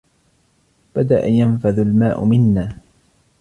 بدأ 0.95 1.25
ينفذ 1.25 1.79
الماء 1.79 2.25
منّا. 2.25 2.75